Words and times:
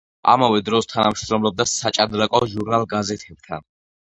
ამავე 0.31 0.61
დროს 0.69 0.89
თანამშრომლობდა 0.93 1.67
საჭადრაკო 1.73 2.41
ჟურნალ-გაზეთებთან. 2.55 3.71